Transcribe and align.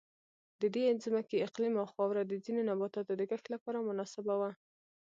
د 0.61 0.63
دې 0.75 0.85
ځمکې 1.05 1.43
اقلیم 1.47 1.73
او 1.81 1.87
خاوره 1.93 2.21
د 2.25 2.33
ځینو 2.43 2.61
نباتاتو 2.69 3.13
د 3.17 3.21
کښت 3.29 3.45
لپاره 3.53 3.85
مناسبه 3.89 4.33
وه. 4.41 4.51